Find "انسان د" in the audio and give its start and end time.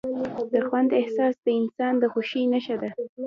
1.59-2.03